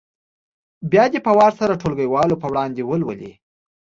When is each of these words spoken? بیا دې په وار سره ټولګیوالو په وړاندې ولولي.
بیا 0.91 1.03
دې 1.11 1.19
په 1.25 1.31
وار 1.37 1.51
سره 1.59 1.79
ټولګیوالو 1.81 2.39
په 2.41 2.47
وړاندې 2.51 2.81
ولولي. 2.85 3.31